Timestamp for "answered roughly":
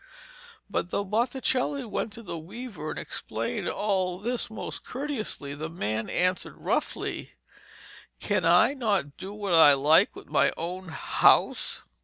6.09-7.33